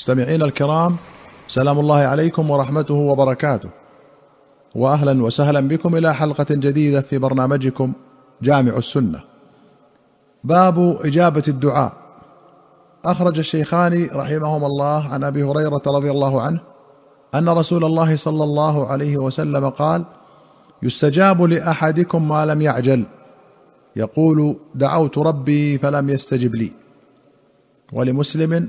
مستمعينا 0.00 0.44
الكرام 0.44 0.96
سلام 1.48 1.78
الله 1.78 1.96
عليكم 1.96 2.50
ورحمته 2.50 2.94
وبركاته. 2.94 3.68
واهلا 4.74 5.22
وسهلا 5.22 5.60
بكم 5.60 5.96
إلى 5.96 6.14
حلقة 6.14 6.46
جديدة 6.50 7.00
في 7.00 7.18
برنامجكم 7.18 7.92
جامع 8.42 8.76
السنة. 8.76 9.20
باب 10.44 10.98
إجابة 11.04 11.42
الدعاء. 11.48 11.92
أخرج 13.04 13.38
الشيخان 13.38 14.08
رحمهما 14.12 14.66
الله 14.66 15.08
عن 15.08 15.24
أبي 15.24 15.42
هريرة 15.42 15.82
رضي 15.86 16.10
الله 16.10 16.42
عنه 16.42 16.60
أن 17.34 17.48
رسول 17.48 17.84
الله 17.84 18.16
صلى 18.16 18.44
الله 18.44 18.86
عليه 18.86 19.16
وسلم 19.16 19.68
قال 19.68 20.04
يستجاب 20.82 21.42
لأحدكم 21.42 22.28
ما 22.28 22.46
لم 22.46 22.62
يعجل. 22.62 23.04
يقول 23.96 24.56
دعوت 24.74 25.18
ربي 25.18 25.78
فلم 25.78 26.08
يستجب 26.08 26.54
لي. 26.54 26.72
ولمسلم 27.92 28.68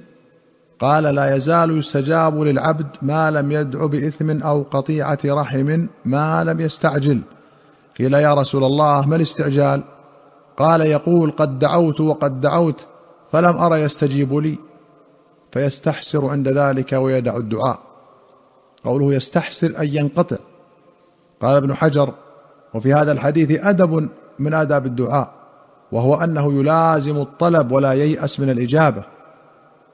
قال 0.82 1.04
لا 1.04 1.36
يزال 1.36 1.78
يستجاب 1.78 2.42
للعبد 2.42 2.88
ما 3.02 3.32
لم 3.32 3.52
يدع 3.52 3.86
بإثم 3.86 4.42
أو 4.42 4.66
قطيعة 4.72 5.20
رحم 5.26 5.88
ما 6.06 6.44
لم 6.44 6.60
يستعجل. 6.60 7.22
قيل 8.00 8.14
يا 8.14 8.34
رسول 8.34 8.64
الله 8.64 9.08
ما 9.08 9.16
الاستعجال؟ 9.16 9.84
قال 10.58 10.82
يقول 10.82 11.32
قد 11.32 11.60
دعوت 11.60 12.02
وقد 12.02 12.42
دعوت 12.42 12.86
فلم 13.32 13.58
ار 13.58 13.78
يستجيب 13.78 14.34
لي. 14.34 14.58
فيستحسر 15.52 16.28
عند 16.28 16.48
ذلك 16.48 16.94
ويدع 16.94 17.38
الدعاء. 17.38 17.80
قوله 18.84 19.14
يستحسر 19.14 19.74
ان 19.80 19.88
ينقطع. 19.88 20.38
قال 21.42 21.56
ابن 21.56 21.74
حجر 21.74 22.14
وفي 22.74 22.94
هذا 22.94 23.12
الحديث 23.12 23.66
أدب 23.66 24.10
من 24.40 24.54
آداب 24.54 24.86
الدعاء 24.86 25.32
وهو 25.92 26.16
أنه 26.16 26.60
يلازم 26.60 27.18
الطلب 27.18 27.72
ولا 27.72 27.94
ييأس 27.94 28.40
من 28.40 28.50
الإجابة. 28.50 29.21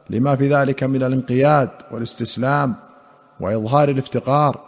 لما 0.10 0.36
في 0.36 0.48
ذلك 0.48 0.84
من 0.84 1.04
الانقياد 1.04 1.70
والاستسلام 1.92 2.76
وإظهار 3.40 3.90
الافتقار. 3.90 4.60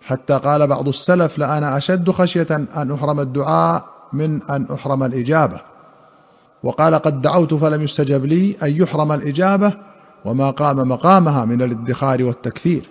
حتى 0.00 0.38
قال 0.38 0.66
بعض 0.66 0.88
السلف 0.88 1.38
لأنا 1.38 1.76
أشد 1.76 2.10
خشية 2.10 2.46
أن 2.50 2.92
أحرم 2.92 3.20
الدعاء 3.20 3.84
من 4.12 4.42
أن 4.42 4.66
أحرم 4.72 5.02
الإجابة. 5.02 5.60
وقال 6.62 6.94
قد 6.94 7.20
دعوت 7.20 7.54
فلم 7.54 7.82
يستجب 7.82 8.24
لي 8.24 8.56
أن 8.62 8.82
يحرم 8.82 9.12
الإجابة 9.12 9.72
وما 10.24 10.50
قام 10.50 10.88
مقامها 10.88 11.44
من 11.44 11.62
الادخار 11.62 12.24
والتكفير. 12.24 12.88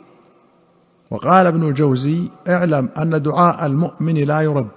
وقال 1.11 1.47
ابن 1.47 1.67
الجوزي 1.67 2.29
اعلم 2.47 2.89
أن 2.97 3.21
دعاء 3.21 3.65
المؤمن 3.65 4.15
لا 4.15 4.41
يرد 4.41 4.67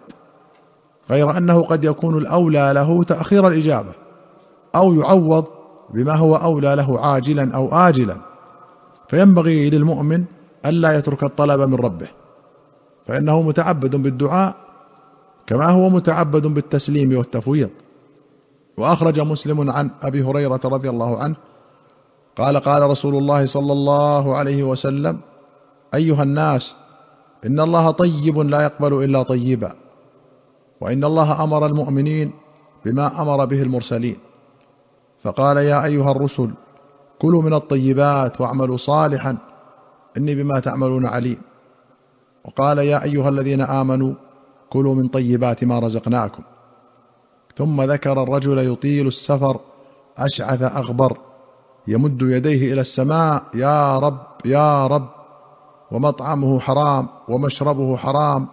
غير 1.11 1.37
أنه 1.39 1.63
قد 1.63 1.85
يكون 1.85 2.19
الأولى 2.19 2.73
له 2.75 3.05
تأخير 3.05 3.49
الإجابة 3.49 3.93
أو 4.75 4.95
يعوض 4.95 5.47
بما 5.91 6.15
هو 6.15 6.37
أولى 6.37 6.75
له 6.77 7.01
عاجلا 7.01 7.55
أو 7.55 7.75
اجلا. 7.75 8.17
فينبغي 9.09 9.71
للمؤمن 9.71 10.25
ألا 10.67 10.99
يترك 10.99 11.23
الطلب 11.23 11.61
من 11.61 11.75
ربه. 11.75 12.09
فإنه 13.07 13.43
متعبد 13.43 13.97
بالدعاء 13.97 14.55
كما 15.47 15.71
هو 15.71 15.89
متعبد 15.89 16.47
بالتسليم 16.47 17.17
والتفويض. 17.17 17.71
وأخرج 18.77 19.21
مسلم 19.21 19.71
عن 19.71 19.91
أبي 20.03 20.23
هريرة 20.23 20.61
رضي 20.65 20.91
الله 20.91 21.19
عنه 21.19 21.37
قال 22.37 22.57
قال 22.57 22.83
رسول 22.83 23.15
الله 23.15 23.47
صلى 23.47 23.73
الله 23.73 24.37
عليه 24.37 24.63
وسلم 24.63 25.19
أيها 25.95 26.23
الناس 26.23 26.75
إن 27.47 27.61
الله 27.61 27.91
طيب 27.91 28.39
لا 28.39 28.63
يقبل 28.63 29.05
إلا 29.05 29.23
طيبا 29.23 29.73
وإن 30.81 31.05
الله 31.05 31.45
أمر 31.45 31.67
المؤمنين 31.67 32.33
بما 32.85 33.23
أمر 33.23 33.45
به 33.45 33.63
المرسلين. 33.63 34.17
فقال 35.25 35.57
يا 35.57 35.85
أيها 35.85 36.11
الرسل 36.11 36.51
كلوا 37.19 37.43
من 37.43 37.55
الطيبات 37.55 38.41
واعملوا 38.41 38.77
صالحا 38.77 39.37
إني 40.17 40.35
بما 40.35 40.61
تعملون 40.61 41.07
عليم. 41.07 41.39
وقال 42.45 42.79
يا 42.79 43.05
أيها 43.05 43.29
الذين 43.29 43.61
آمنوا 43.61 44.15
كلوا 44.71 44.95
من 44.95 45.09
طيبات 45.09 45.65
ما 45.65 45.79
رزقناكم. 45.79 46.43
ثم 47.57 47.83
ذكر 47.83 48.23
الرجل 48.23 48.73
يطيل 48.73 49.07
السفر 49.07 49.61
أشعث 50.19 50.63
أغبر 50.63 51.17
يمد 51.87 52.23
يديه 52.23 52.73
إلى 52.73 52.81
السماء 52.81 53.43
يا 53.55 53.99
رب 53.99 54.27
يا 54.45 54.87
رب 54.87 55.09
ومطعمه 55.91 56.61
حرام 56.61 57.09
ومشربه 57.29 57.97
حرام 57.97 58.47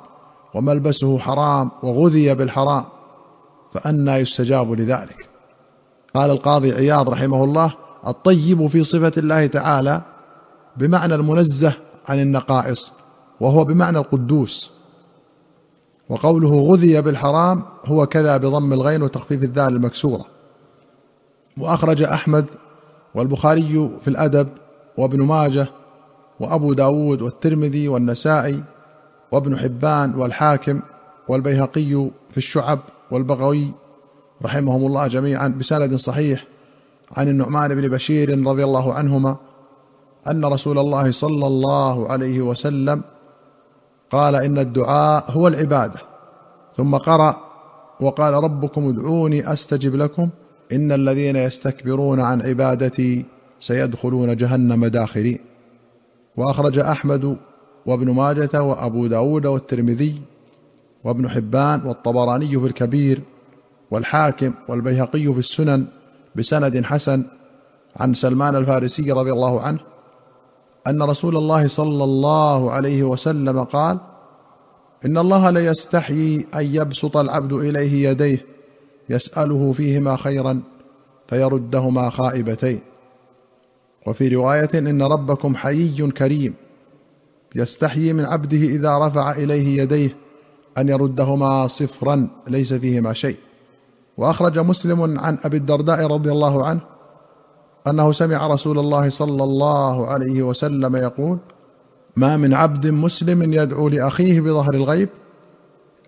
وملبسه 0.54 1.20
حرام 1.20 1.72
وغذي 1.84 2.34
بالحرام 2.34 2.86
فأنى 3.74 4.12
يستجاب 4.12 4.72
لذلك. 4.72 5.31
قال 6.14 6.32
القاضي 6.32 6.74
عياض 6.74 7.10
رحمه 7.10 7.44
الله 7.44 7.74
الطيب 8.08 8.68
في 8.68 8.84
صفة 8.84 9.12
الله 9.18 9.48
تعالى 9.48 10.02
بمعنى 10.78 11.16
المنزه 11.16 11.74
عن 12.08 12.20
النقائص 12.20 12.92
وهو 13.40 13.64
بمعنى 13.66 13.98
القدوس. 13.98 14.72
وقوله 16.10 16.62
غذي 16.62 17.02
بالحرام 17.02 17.64
هو 17.86 18.06
كذا 18.06 18.38
بضم 18.38 18.74
الغين 18.74 19.04
وتخفيف 19.04 19.44
الذال 19.44 19.76
المكسورة. 19.76 20.26
وأخرج 21.58 22.04
أحمد 22.04 22.46
والبخاري 23.16 23.90
في 24.02 24.08
الأدب 24.08 24.48
وابن 24.98 25.22
ماجه 25.22 25.68
وأبو 26.40 26.74
داود 26.74 27.22
والترمذي 27.22 27.88
والنسائي 27.88 28.64
وابن 29.32 29.58
حبان 29.58 30.16
والحاكم 30.16 30.82
والبيهقي 31.28 32.10
في 32.32 32.38
الشعب 32.38 32.80
والبغوي 33.12 33.72
رحمهم 34.46 34.86
الله 34.86 35.08
جميعا 35.08 35.48
بسند 35.48 35.96
صحيح 35.96 36.46
عن 37.18 37.28
النعمان 37.28 37.76
بن 37.76 37.88
بشير 37.88 38.48
رضي 38.48 38.64
الله 38.64 38.94
عنهما 38.94 39.36
أن 40.28 40.46
رسول 40.46 40.80
الله 40.80 41.12
صلى 41.12 41.48
الله 41.48 42.12
عليه 42.12 42.42
وسلم 42.42 43.02
قال 44.12 44.36
إن 44.36 44.58
الدعاء 44.58 45.32
هو 45.32 45.48
العبادة. 45.48 46.00
ثم 46.76 46.96
قرأ 46.96 47.38
وقال 48.00 48.34
ربكم 48.34 48.88
ادعوني 48.88 49.54
أستجب 49.54 49.96
لكم. 49.96 50.30
إن 50.72 50.92
الذين 50.92 51.36
يستكبرون 51.36 52.20
عن 52.20 52.42
عبادتي 52.42 53.26
سيدخلون 53.60 54.36
جهنم 54.36 54.86
داخرين. 54.86 55.40
وأخرج 56.38 56.80
أحمد 56.80 57.38
وابن 57.86 58.12
ماجة 58.12 58.64
وأبو 58.64 59.08
داود 59.08 59.46
والترمذي 59.46 60.22
وابن 61.04 61.30
حبان 61.30 61.82
والطبراني 61.86 62.60
في 62.60 62.66
الكبير 62.66 63.22
والحاكم 63.92 64.54
والبيهقي 64.68 65.34
في 65.34 65.40
السنن 65.40 65.86
بسند 66.36 66.86
حسن 66.86 67.24
عن 67.96 68.14
سلمان 68.14 68.56
الفارسي 68.56 69.12
رضي 69.12 69.32
الله 69.32 69.62
عنه 69.62 69.80
أن 70.88 71.04
رسول 71.04 71.38
الله 71.38 71.68
صلى 71.68 72.04
الله 72.04 72.72
عليه 72.72 73.04
وسلم 73.04 73.64
قال 73.64 74.00
إن 75.06 75.18
الله 75.18 75.50
ليستحيي 75.50 76.46
أن 76.56 76.66
يبسط 76.66 77.18
العبد 77.18 77.54
إليه 77.54 78.10
يديه 78.10 78.46
يسأله 79.10 79.72
فيهما 79.72 80.16
خيرا 80.16 80.62
فيردهما 81.28 82.10
خائبتين. 82.10 82.80
وفي 84.08 84.28
رواية 84.28 84.70
إن 84.76 85.02
ربكم 85.02 85.56
حيي 85.56 86.12
كريم 86.12 86.54
يستحيي 87.56 88.14
من 88.14 88.26
عبده 88.26 88.58
إذا 88.58 88.98
رفع 89.08 89.32
إليه 89.32 89.82
يديه 89.82 90.18
أن 90.78 90.90
يردهما 90.90 91.68
صفرا 91.68 92.28
ليس 92.48 92.74
فيهما 92.74 93.14
شيء. 93.14 93.38
وأخرج 94.22 94.60
مسلم 94.60 95.20
عن 95.20 95.38
أبي 95.44 95.58
الدرداء 95.58 96.08
رضي 96.08 96.32
الله 96.32 96.66
عنه 96.66 96.82
أنه 97.88 98.12
سمع 98.12 98.48
رسول 98.48 98.80
الله 98.80 99.10
صلى 99.10 99.44
الله 99.44 100.08
عليه 100.08 100.44
وسلم 100.44 100.96
يقول 100.96 101.38
ما 102.16 102.38
من 102.38 102.54
عبد 102.54 102.88
مسلم 102.88 103.54
يدعو 103.54 103.90
لأخيه 103.90 104.42
بظهر 104.42 104.74
الغيب 104.74 105.10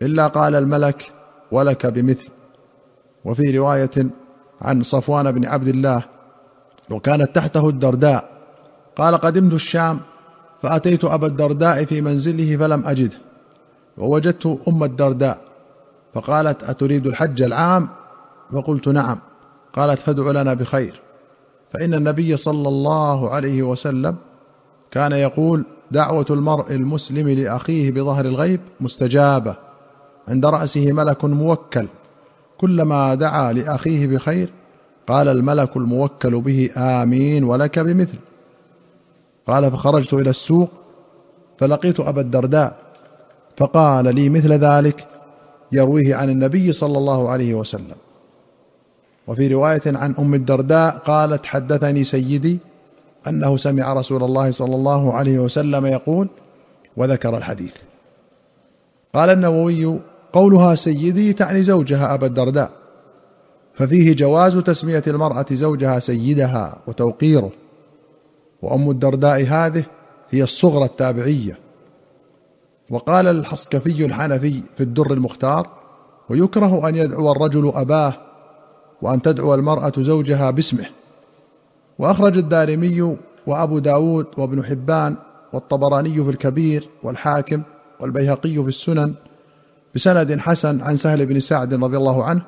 إلا 0.02 0.28
قال 0.28 0.56
الملك 0.56 1.12
ولك 1.52 1.86
بمثل. 1.86 2.30
وفي 3.26 3.58
رواية 3.58 4.08
عن 4.62 4.84
صفوان 4.84 5.32
بن 5.32 5.46
عبد 5.46 5.68
الله 5.68 6.04
وكانت 6.92 7.36
تحته 7.36 7.70
الدرداء 7.70 8.30
قال 8.96 9.18
قدمت 9.18 9.54
الشام 9.54 10.00
فأتيت 10.62 11.06
أبا 11.06 11.28
الدرداء 11.28 11.86
في 11.86 12.02
منزله 12.02 12.58
فلم 12.58 12.86
أجده 12.86 13.18
ووجدت 13.98 14.60
أم 14.68 14.84
الدرداء 14.84 15.38
فقالت 16.14 16.64
أتريد 16.64 17.08
الحج 17.08 17.42
العام؟ 17.42 18.03
فقلت 18.54 18.88
نعم. 18.88 19.20
قالت 19.74 20.00
فادع 20.00 20.42
لنا 20.42 20.54
بخير. 20.54 21.02
فإن 21.74 21.94
النبي 21.94 22.38
صلى 22.38 22.68
الله 22.68 23.30
عليه 23.30 23.64
وسلم 23.64 24.16
كان 24.92 25.12
يقول 25.12 25.66
دعوة 25.92 26.26
المرء 26.30 26.72
المسلم 26.72 27.30
لأخيه 27.30 27.92
بظهر 27.92 28.26
الغيب 28.26 28.60
مستجابة. 28.82 29.56
عند 30.28 30.46
رأسه 30.46 30.92
ملك 30.92 31.26
موكل. 31.26 31.88
كلما 32.58 33.16
دعا 33.16 33.54
لأخيه 33.54 34.08
بخير 34.08 34.50
قال 35.08 35.28
الملك 35.28 35.78
الموكل 35.78 36.42
به 36.42 36.70
آمين 36.78 37.44
ولك 37.44 37.80
بمثل. 37.80 38.18
قال 39.48 39.72
فخرجت 39.72 40.14
إلى 40.14 40.30
السوق 40.30 40.70
فلقيت 41.58 42.00
أبا 42.00 42.22
الدرداء 42.22 42.78
فقال 43.58 44.16
لي 44.16 44.30
مثل 44.30 44.54
ذلك 44.54 45.08
يرويه 45.72 46.16
عن 46.16 46.30
النبي 46.30 46.74
صلى 46.74 46.98
الله 46.98 47.30
عليه 47.30 47.54
وسلم. 47.54 47.96
وفي 49.28 49.48
رواية 49.48 49.82
عن 49.86 50.16
أم 50.20 50.34
الدرداء 50.34 50.98
قالت 50.98 51.46
حدثني 51.46 52.04
سيدي 52.04 52.60
أنه 53.28 53.58
سمع 53.58 53.94
رسول 53.94 54.24
الله 54.24 54.52
صلى 54.52 54.76
الله 54.76 55.14
عليه 55.14 55.40
وسلم 55.40 55.86
يقول 55.86 56.28
وذكر 56.98 57.38
الحديث. 57.38 57.74
قال 59.16 59.30
النووي 59.30 60.00
قولها 60.34 60.76
سيدي 60.76 61.34
تعني 61.34 61.64
زوجها 61.64 62.14
أبا 62.14 62.28
الدرداء 62.28 62.70
ففيه 63.76 64.16
جواز 64.16 64.58
تسمية 64.58 65.04
المرأة 65.08 65.46
زوجها 65.52 66.00
سيدها 66.00 66.78
وتوقيره 66.88 67.52
وأم 68.62 68.90
الدرداء 68.90 69.44
هذه 69.44 69.86
هي 70.30 70.44
الصغرى 70.44 70.86
التابعية. 70.86 71.58
وقال 72.90 73.28
الحصكفي 73.28 74.06
الحنفي 74.06 74.64
في 74.76 74.84
الدر 74.84 75.14
المختار 75.14 75.70
ويكره 76.30 76.90
أن 76.90 76.96
يدعو 76.96 77.32
الرجل 77.32 77.72
أباه 77.76 78.14
وأن 79.04 79.22
تدعو 79.22 79.54
المرأة 79.54 79.94
زوجها 79.98 80.52
باسمه. 80.52 80.86
وأخرج 82.00 82.38
الدارمي 82.38 83.18
وأبو 83.48 83.80
داود 83.80 84.28
وابن 84.38 84.64
حبان 84.64 85.16
والطبراني 85.54 86.24
في 86.24 86.30
الكبير 86.30 86.90
والحاكم 87.04 87.62
والبيهقي 88.00 88.56
في 88.64 88.70
السنن 88.76 89.14
بسند 89.96 90.40
حسن 90.40 90.82
عن 90.82 90.96
سهل 90.96 91.26
بن 91.26 91.40
سعد 91.40 91.74
رضي 91.74 91.98
الله 91.98 92.24
عنه 92.24 92.42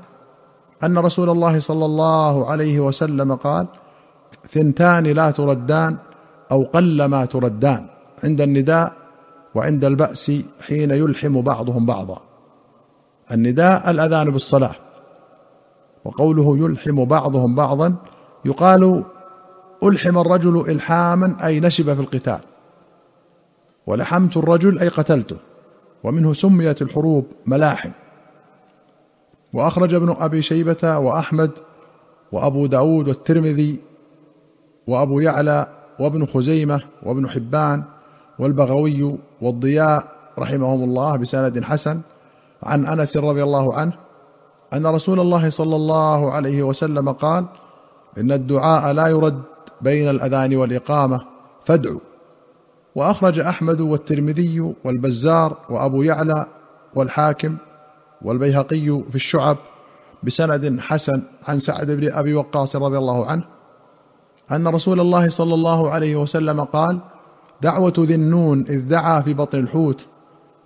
أن 0.83 0.97
رسول 0.97 1.29
الله 1.29 1.59
صلى 1.59 1.85
الله 1.85 2.51
عليه 2.51 2.79
وسلم 2.79 3.35
قال 3.35 3.67
ثنتان 4.49 5.03
لا 5.03 5.31
تردان 5.31 5.97
أو 6.51 6.63
قل 6.63 7.05
ما 7.05 7.25
تردان 7.25 7.85
عند 8.23 8.41
النداء 8.41 8.93
وعند 9.55 9.85
البأس 9.85 10.31
حين 10.61 10.91
يلحم 10.91 11.41
بعضهم 11.41 11.85
بعضا. 11.85 12.21
النداء 13.31 13.91
الأذان 13.91 14.29
بالصلاة. 14.29 14.84
وقوله 16.05 16.57
يلحم 16.57 17.05
بعضهم 17.05 17.55
بعضا 17.55 17.95
يقال 18.45 19.03
ألحم 19.83 20.17
الرجل 20.17 20.59
الحاما 20.69 21.37
أي 21.45 21.59
نشب 21.59 21.93
في 21.93 22.01
القتال. 22.01 22.39
ولحمت 23.87 24.37
الرجل 24.37 24.79
أي 24.79 24.87
قتلته. 24.87 25.37
ومنه 26.03 26.33
سميت 26.33 26.81
الحروب 26.81 27.25
ملاحم. 27.45 27.91
وأخرج 29.53 29.93
ابن 29.93 30.15
أبي 30.19 30.41
شيبة 30.41 30.97
وأحمد 30.97 31.51
وأبو 32.31 32.65
داود 32.65 33.07
والترمذي 33.07 33.79
وأبو 34.87 35.19
يعلى 35.19 35.67
وابن 35.99 36.25
خزيمة 36.25 36.81
وابن 37.03 37.29
حبان 37.29 37.83
والبغوي 38.39 39.17
والضياء 39.41 40.07
رحمهم 40.39 40.83
الله 40.83 41.17
بسند 41.17 41.63
حسن 41.63 42.01
عن 42.63 42.85
أنس 42.85 43.17
رضي 43.17 43.43
الله 43.43 43.73
عنه 43.73 43.93
أن 44.73 44.87
رسول 44.87 45.19
الله 45.19 45.49
صلى 45.49 45.75
الله 45.75 46.31
عليه 46.31 46.63
وسلم 46.63 47.11
قال 47.11 47.45
إن 48.17 48.31
الدعاء 48.31 48.93
لا 48.93 49.07
يرد 49.07 49.41
بين 49.81 50.09
الأذان 50.09 50.55
والإقامة 50.55 51.21
فادعوا. 51.65 51.99
وأخرج 52.95 53.39
أحمد 53.39 53.81
والترمذي 53.81 54.73
والبزار 54.83 55.57
وأبو 55.69 56.01
يعلى 56.01 56.45
والحاكم 56.95 57.57
والبيهقي 58.21 59.01
في 59.09 59.15
الشعب 59.15 59.57
بسند 60.23 60.79
حسن 60.79 61.21
عن 61.47 61.59
سعد 61.59 61.91
بن 61.91 62.13
أبي 62.13 62.33
وقاص 62.33 62.75
رضي 62.75 62.97
الله 62.97 63.25
عنه 63.25 63.43
أن 64.51 64.67
رسول 64.67 64.99
الله 64.99 65.29
صلى 65.29 65.53
الله 65.53 65.89
عليه 65.89 66.15
وسلم 66.15 66.63
قال 66.63 66.99
دعوة 67.61 67.93
ذي 67.99 68.15
النون 68.15 68.65
إذ 68.69 68.87
دعا 68.87 69.21
في 69.21 69.33
بطن 69.33 69.59
الحوت 69.59 70.07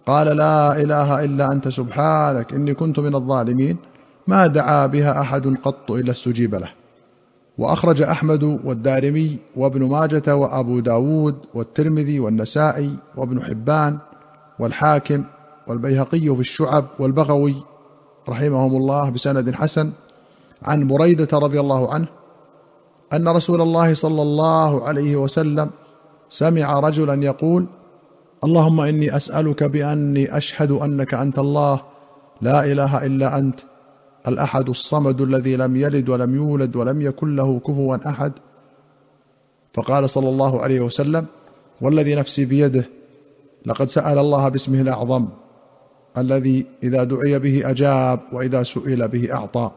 قال 0.09 0.27
لا 0.27 0.81
إله 0.81 1.25
إلا 1.25 1.51
أنت 1.53 1.67
سبحانك 1.67 2.53
إني 2.53 2.73
كنت 2.73 3.00
من 3.00 3.15
الظالمين. 3.15 3.77
ما 4.27 4.47
دعا 4.47 4.85
بها 4.85 5.21
أحد 5.21 5.45
قط 5.63 5.91
إلا 5.91 6.11
استجيب 6.11 6.56
له. 6.56 6.71
وأخرج 7.57 8.01
أحمد 8.01 8.44
والدارمي 8.44 9.38
وابن 9.56 9.81
ماجة 9.83 10.35
وأبو 10.35 10.79
داود 10.79 11.35
والترمذي 11.53 12.19
والنسائي 12.19 12.95
وابن 13.17 13.44
حبان 13.44 13.97
والحاكم 14.59 15.23
والبيهقي 15.67 16.35
في 16.35 16.39
الشعب 16.39 16.85
والبغوي 17.00 17.56
رحمهم 18.29 18.75
الله 18.75 19.09
بسند 19.09 19.56
حسن 19.56 19.91
عن 20.63 20.88
بريدة 20.88 21.38
رضي 21.38 21.59
الله 21.59 21.94
عنه 21.94 22.07
أن 23.13 23.27
رسول 23.27 23.61
الله 23.61 23.94
صلى 23.94 24.21
الله 24.21 24.88
عليه 24.88 25.15
وسلم 25.15 25.69
سمع 26.29 26.79
رجلا 26.79 27.23
يقول 27.23 27.65
اللهم 28.44 28.80
إني 28.80 29.15
أسألك 29.15 29.63
بأني 29.63 30.38
أشهد 30.38 30.71
أنك 30.71 31.13
أنت 31.13 31.39
الله. 31.39 31.81
لا 32.41 32.65
إله 32.65 33.06
إلا 33.06 33.38
أنت. 33.38 33.59
الأحد 34.27 34.69
الصمد 34.69 35.21
الذي 35.21 35.56
لم 35.56 35.75
يلد 35.75 36.09
ولم 36.09 36.36
يولد 36.36 36.75
ولم 36.75 37.01
يكن 37.01 37.36
له 37.36 37.59
كفوا 37.59 38.09
أحد. 38.09 38.31
فقال 39.74 40.09
صلى 40.09 40.30
الله 40.30 40.62
عليه 40.62 40.80
وسلم 40.80 41.25
والذي 41.81 42.15
نفسي 42.15 42.45
بيده 42.45 42.89
لقد 43.65 43.88
سأل 43.88 44.18
الله 44.18 44.50
باسمه 44.50 44.81
الأعظم 44.81 45.27
الذي 46.18 46.65
إذا 46.83 47.03
دعي 47.03 47.39
به 47.39 47.69
أجاب 47.69 48.19
وإذا 48.31 48.63
سئل 48.63 49.07
به 49.07 49.33
أعطى. 49.33 49.71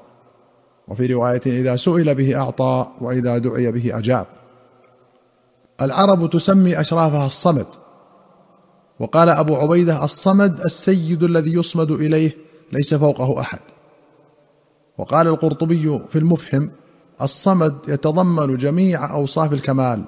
وفي 0.88 1.06
رواية 1.06 1.43
إذا 1.47 1.76
سئل 1.76 2.15
به 2.15 2.37
أعطى 2.37 2.87
وإذا 3.00 3.38
دعي 3.38 3.73
به 3.73 3.99
أجاب. 3.99 4.26
العرب 5.81 6.31
تسمي 6.31 6.81
أشرافها 6.81 7.26
الصمد. 7.26 7.67
وقال 9.00 9.29
أبو 9.29 9.56
عبيدة 9.56 10.05
الصمد 10.05 10.61
السيد 10.61 11.23
الذي 11.23 11.55
يصمد 11.55 11.91
إليه 11.91 12.37
ليس 12.73 12.94
فوقه 12.94 13.41
أحد. 13.41 13.61
وقال 14.99 15.27
القرطبي 15.27 16.00
في 16.09 16.19
المفهم 16.19 16.71
الصمد 17.23 17.75
يتضمن 17.89 18.56
جميع 18.56 19.15
أوصاف 19.15 19.53
الكمال 19.53 20.05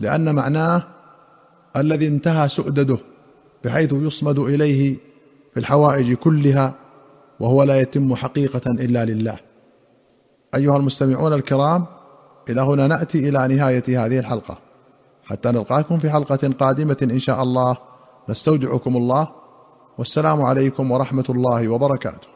لأن 0.00 0.34
معناه 0.34 0.82
الذي 1.76 2.06
انتهى 2.06 2.48
سؤدده 2.48 2.98
بحيث 3.64 3.92
يصمد 3.92 4.38
إليه 4.38 4.96
في 5.54 5.60
الحوائج 5.60 6.14
كلها 6.14 6.74
وهو 7.40 7.62
لا 7.62 7.80
يتم 7.80 8.14
حقيقة 8.14 8.70
إلا 8.70 9.04
لله. 9.04 9.38
أيها 10.54 10.76
المستمعون 10.76 11.32
الكرام 11.32 11.86
إلى 12.48 12.60
هنا 12.60 12.86
نأتي 12.86 13.28
إلى 13.28 13.56
نهاية 13.56 14.06
هذه 14.06 14.18
الحلقة. 14.18 14.58
حتى 15.24 15.48
نلقاكم 15.48 15.98
في 15.98 16.10
حلقة 16.10 16.52
قادمة 16.58 16.96
إن 17.02 17.18
شاء 17.18 17.42
الله. 17.42 17.76
نستودعكم 18.28 18.96
الله 18.96 19.28
والسلام 19.98 20.42
عليكم 20.42 20.90
ورحمة 20.90 21.24
الله 21.30 21.68
وبركاته. 21.68 22.35